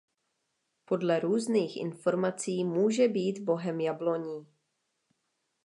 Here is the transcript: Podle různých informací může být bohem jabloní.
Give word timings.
Podle 0.85 1.19
různých 1.19 1.77
informací 1.77 2.63
může 2.63 3.07
být 3.07 3.39
bohem 3.39 3.79
jabloní. 3.81 4.47